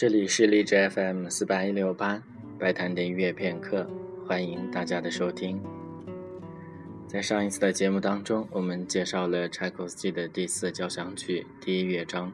[0.00, 2.22] 这里是荔枝 FM 四八一六八
[2.58, 3.86] 白谈的音乐片刻，
[4.26, 5.60] 欢迎大家的收听。
[7.06, 12.32] 在上一次的节目当中，我们介绍了柴可夫斯基的第四交响曲第一乐章。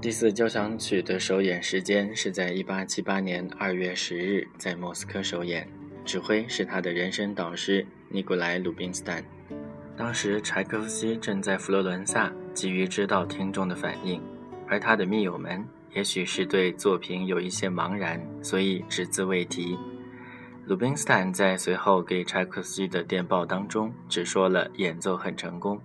[0.00, 5.68] 第四交响曲的首演时间是在一八七八年二月十日，在莫斯科首演，
[6.02, 9.22] 指挥是他的人生导师尼古莱·鲁宾斯坦。
[9.98, 14.18] 当时柴可夫斯基正在佛罗伦萨，急于知道听众的反应，
[14.66, 15.62] 而他的密友们
[15.94, 19.78] 也许是对作品有一些茫然，所以只字未提。
[20.66, 25.80] 鲁宾斯坦在随后给柴可夫斯基的电报当中只说了演奏很成功。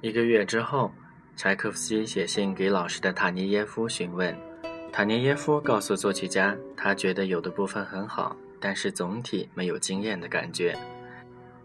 [0.00, 0.92] 一个月之后，
[1.36, 4.36] 柴可夫斯基写信给老师的塔涅耶夫询问，
[4.92, 10.78] 塔涅耶夫告诉作曲家，他觉得有的部分很好，但是总体没有惊艳的感觉。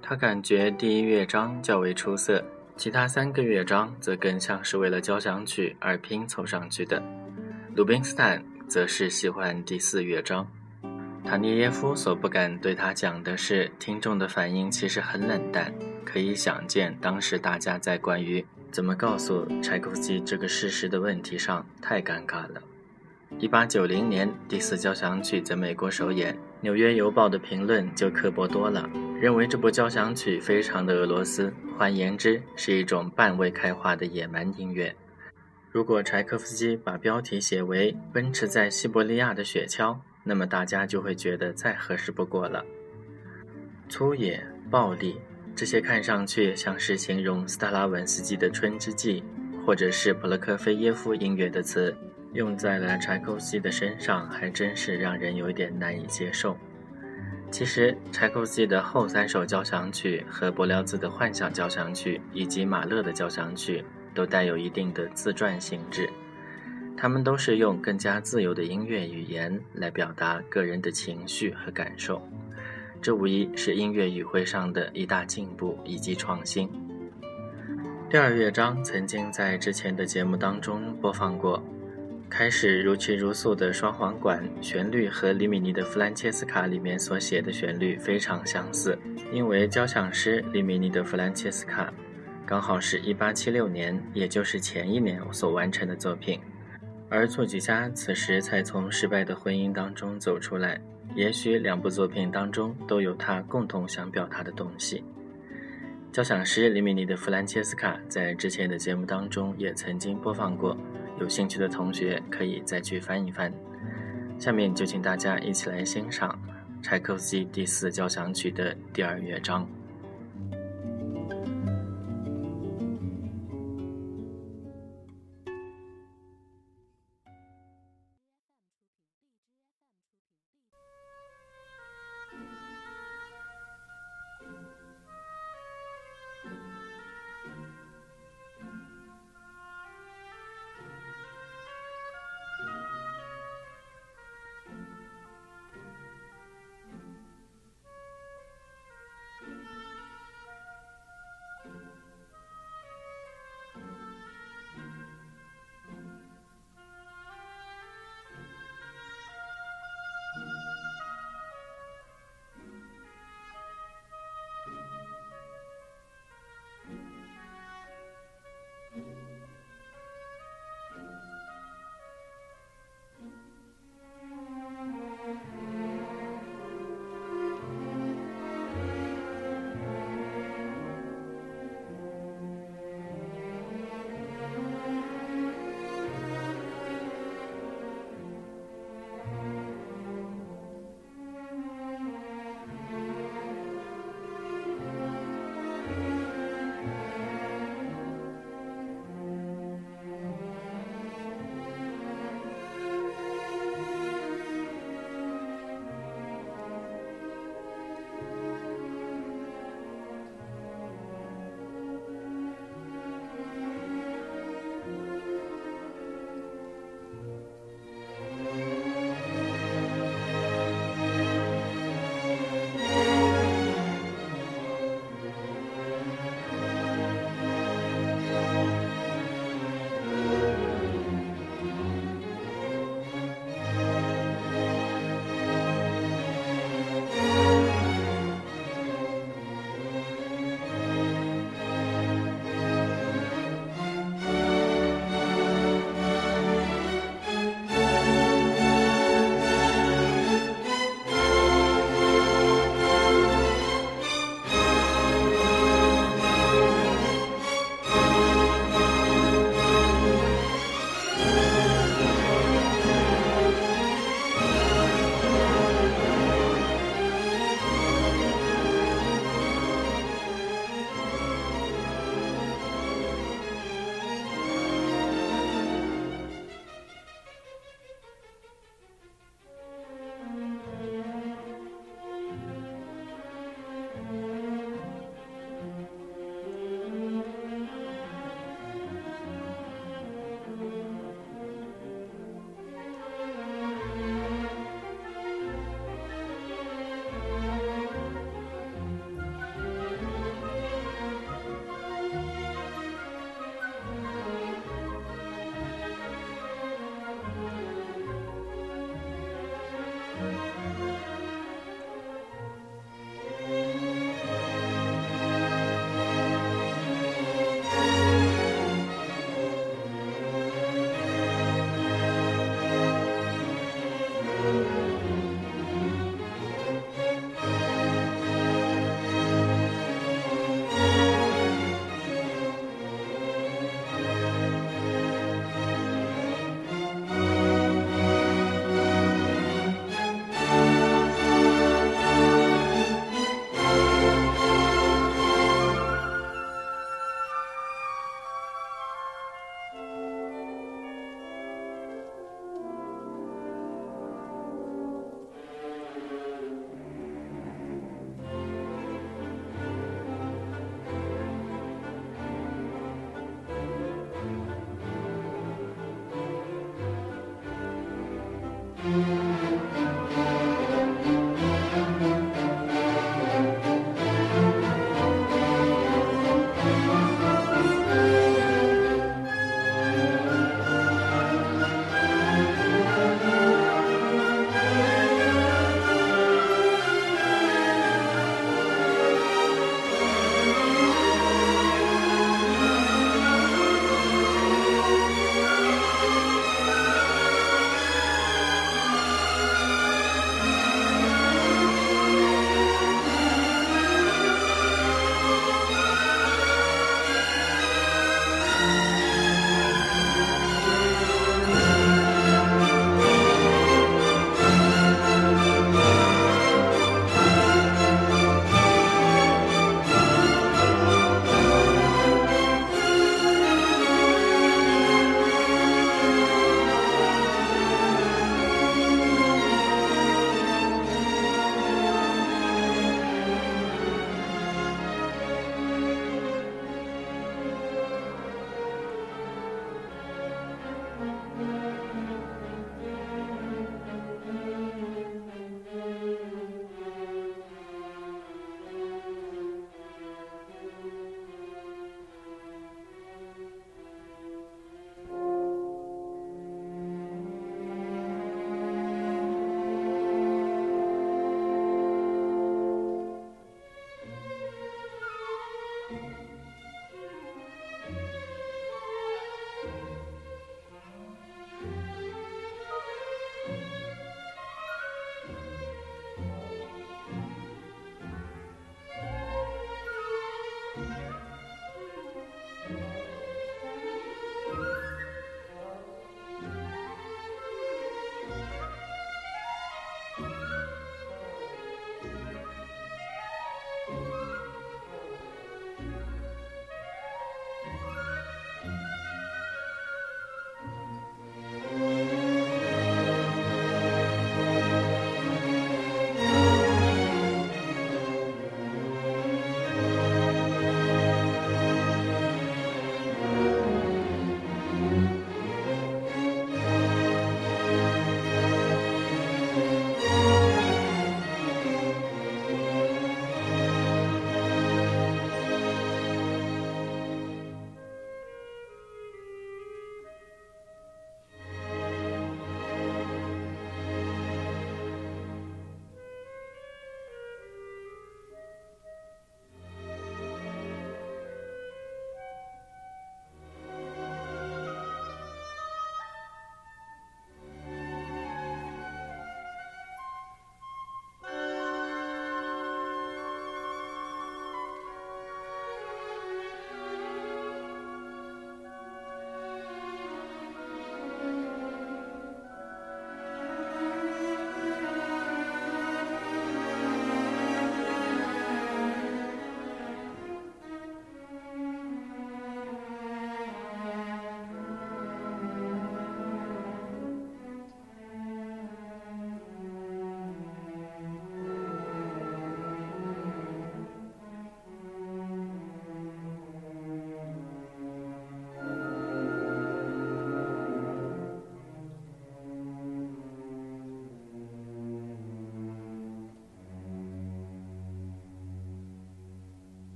[0.00, 2.42] 他感觉第一乐章较为出色，
[2.76, 7.02] 其他三个乐章则更像是为了交响曲而拼凑上去的。
[7.76, 10.50] 鲁宾斯坦则是喜欢第四乐章。
[11.22, 15.70] 塔涅耶夫所不敢对他讲的是，听众的反应其实很冷淡，
[16.02, 22.62] 可以想见当时大家在关于怎么告诉柴可夫斯基这个事实的问题上太尴尬了。
[23.38, 28.88] 一八九零年第四交响曲在美国首演，《纽约邮报》的评论就刻薄多了。
[29.20, 34.96] 认为这部交响曲非常的俄罗斯，换言之，是一种半未开化的野蛮音乐。
[35.76, 39.92] 如果柴可夫斯基把标题写为《奔驰在西伯利亚的雪橇》，
[40.24, 42.64] 那么大家就会觉得再合适不过了。
[43.86, 45.20] 粗野、暴力，
[45.54, 49.22] 这些看上去像是形容斯特拉文斯基的《春之祭》，
[49.66, 51.94] 或者是普罗科菲耶夫音乐的词，
[52.32, 56.56] 用在了柴可夫斯基的身上，还真是让人有点难以接受。
[57.50, 63.84] 其实，柴可夫斯基的后三首交响曲和柏辽兹的幻想交响曲以及马勒的交响曲
[64.16, 66.10] 都带有一定的自传性质，
[66.96, 72.20] 他们都是用更加自由的音乐语言来表达个人的情绪和感受，
[73.00, 76.68] 这无疑是音乐语汇上的一大进步以及创新。
[78.08, 81.62] 第二乐章曾经在之前的节目当中播放过。
[82.28, 88.98] 开始如泣如诉的双簧管旋律和李米尼的《弗兰切斯卡》里面所写的旋律非常相似，
[89.32, 91.84] 因为交响诗李米尼的《弗兰切斯卡》
[92.46, 96.38] 刚好是一八七六年，也就是前一年所完成的作品，
[97.08, 100.80] 而作曲家此时才从失败的婚姻当中走出来。
[101.16, 105.02] 也许两部作品当中都有他共同想表达的东西。
[106.12, 110.76] 交响诗李米尼的《弗兰切斯卡》在之前的节目当中也曾经播放过。
[111.18, 113.52] 有兴趣的同学可以再去翻一翻。
[114.38, 116.38] 下面就请大家一起来欣赏
[116.80, 119.68] 柴可夫斯基第四交响曲的第二乐章。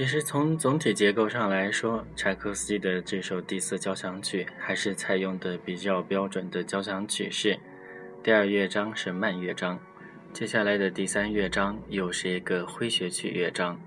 [0.00, 7.58] 其实从总体结构上来说，柴可夫斯基的这首第四交响曲还是采用的比较标准的交响曲式。
[8.22, 9.78] 第二乐章是慢乐章，
[10.32, 13.78] 接下来的第三乐章又是一个诙谐曲乐章。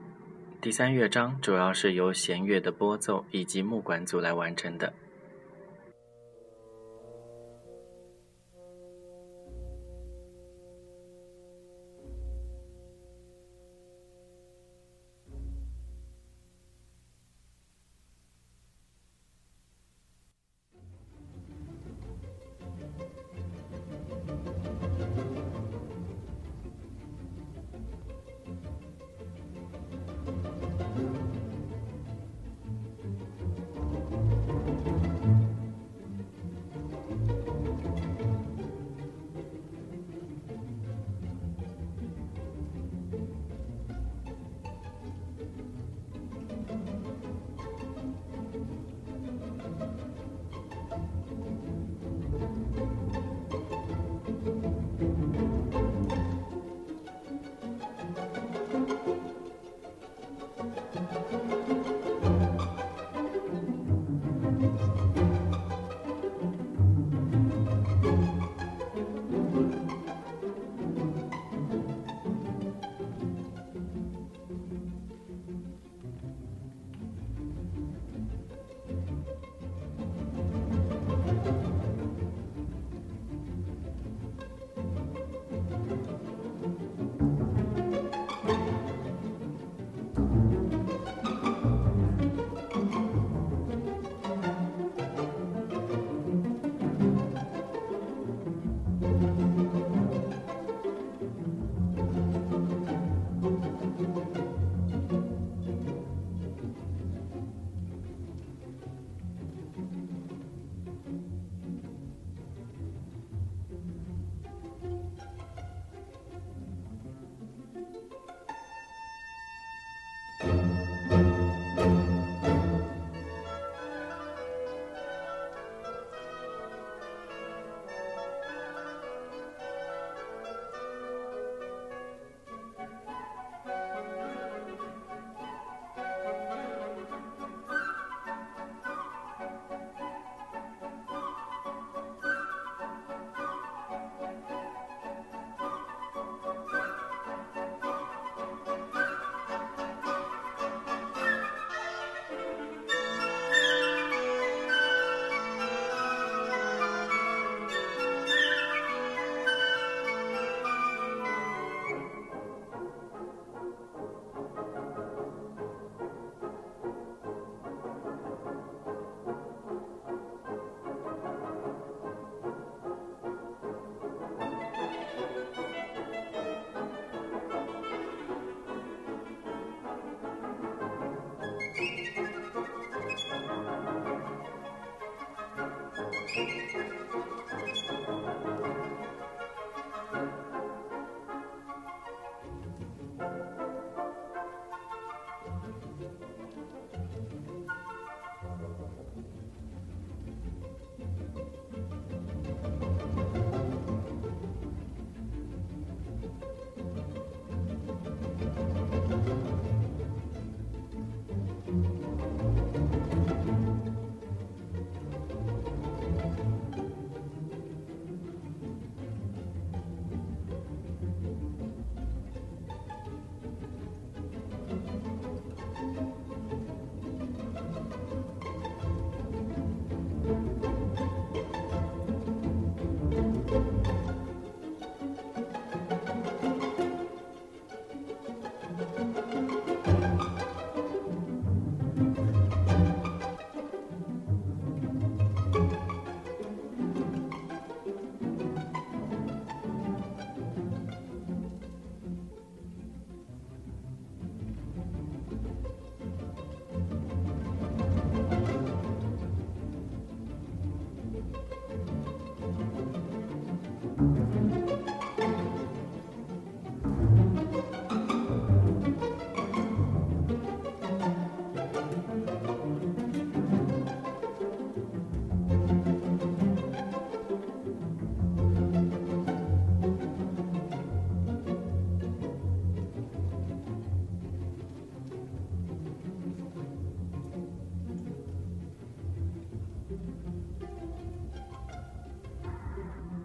[0.62, 4.94] 第三乐章主要是由弦乐的拨奏以及木管组来完成的。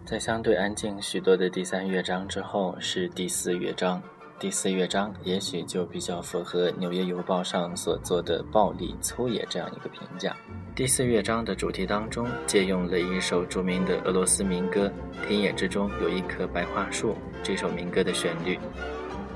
[0.09, 4.01] 在相对安静许多的第三乐章之后，是第四乐章。
[4.39, 10.35] 第四乐章也许就比较符合《纽约邮报》上所做的暴力粗野这样一个评价。
[10.75, 14.91] 第四乐章的主题当中，借用了一首著名的俄罗斯民歌
[15.27, 17.11] 《田野之中有一棵白桦树》
[17.43, 18.57] 这首民歌的旋律。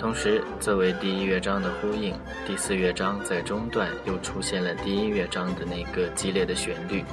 [0.03, 2.13] 同时，作为第一乐章的呼应，
[2.45, 7.05] 第四乐章在中段又出现了第一乐章的那个激烈的旋律，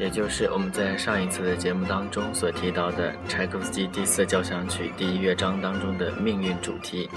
[0.00, 7.10] 也就是我们在上一次的节目当中所提到的柴可夫斯基第四交响曲第一乐章当中的命运主题。